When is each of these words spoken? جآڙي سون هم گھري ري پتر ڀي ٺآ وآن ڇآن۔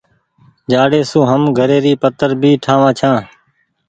جآڙي 0.71 1.01
سون 1.11 1.23
هم 1.31 1.41
گھري 1.57 1.77
ري 1.85 1.93
پتر 2.03 2.29
ڀي 2.41 2.51
ٺآ 2.63 2.73
وآن 2.81 2.91
ڇآن۔ 2.99 3.17